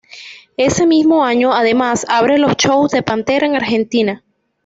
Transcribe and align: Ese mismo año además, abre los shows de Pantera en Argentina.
Ese 0.57 0.87
mismo 0.87 1.23
año 1.23 1.53
además, 1.53 2.07
abre 2.09 2.39
los 2.39 2.53
shows 2.55 2.89
de 2.89 3.03
Pantera 3.03 3.45
en 3.45 3.55
Argentina. 3.55 4.23